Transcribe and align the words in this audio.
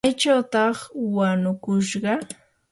¿maychawtaq 0.05 0.77
wanukushqa? 1.15 2.13